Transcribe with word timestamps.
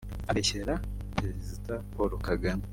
abeshyera 0.31 0.73
Perezida 1.17 1.73
Paul 1.93 2.11
Kagame 2.27 2.65